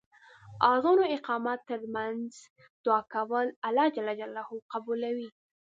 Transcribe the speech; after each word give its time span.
اذان 0.73 0.97
او 1.03 1.09
اقامت 1.15 1.59
تر 1.69 1.81
منځ 1.95 2.23
دعا 2.85 2.99
کول 3.13 3.47
الله 3.67 3.85
ج 3.95 3.97
قبلوی. 4.73 5.29